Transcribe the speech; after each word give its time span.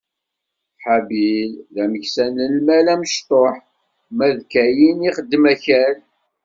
Habil, 0.83 1.49
d 1.73 1.75
ameksa 1.83 2.25
n 2.35 2.37
lmal 2.55 2.85
amecṭuḥ, 2.93 3.55
ma 4.15 4.27
d 4.37 4.39
Kayin 4.51 5.07
ixeddem 5.09 5.43
akal. 5.53 5.97